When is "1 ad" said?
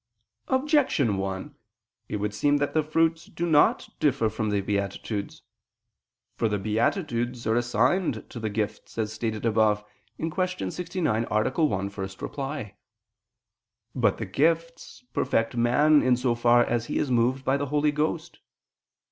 11.29-12.17